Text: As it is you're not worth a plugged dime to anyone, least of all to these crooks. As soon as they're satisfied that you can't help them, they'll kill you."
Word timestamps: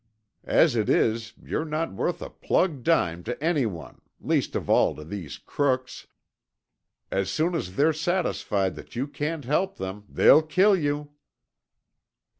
As 0.49 0.75
it 0.75 0.89
is 0.89 1.33
you're 1.39 1.63
not 1.63 1.93
worth 1.93 2.23
a 2.23 2.31
plugged 2.31 2.81
dime 2.85 3.23
to 3.25 3.39
anyone, 3.39 4.01
least 4.19 4.55
of 4.55 4.67
all 4.67 4.95
to 4.95 5.03
these 5.03 5.37
crooks. 5.37 6.07
As 7.11 7.29
soon 7.29 7.53
as 7.53 7.75
they're 7.75 7.93
satisfied 7.93 8.73
that 8.77 8.95
you 8.95 9.05
can't 9.05 9.45
help 9.45 9.75
them, 9.77 10.05
they'll 10.09 10.41
kill 10.41 10.75
you." 10.75 11.11